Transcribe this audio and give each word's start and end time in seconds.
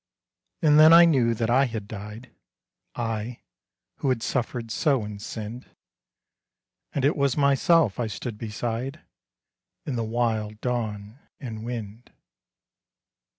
And 0.63 0.79
then 0.79 0.93
I 0.93 1.05
knew 1.05 1.35
that 1.35 1.51
I 1.51 1.65
had 1.65 1.87
died, 1.87 2.31
I, 2.95 3.41
who 3.97 4.09
had 4.09 4.23
suffered 4.23 4.71
so 4.71 5.03
and 5.03 5.21
sinned 5.21 5.75
And 6.91 7.03
't 7.03 7.15
was 7.15 7.37
myself 7.37 7.99
I 7.99 8.07
stood 8.07 8.39
beside 8.39 9.01
In 9.85 9.97
the 9.97 10.03
wild 10.03 10.59
dawn 10.59 11.19
and 11.39 11.63
wind. 11.63 12.11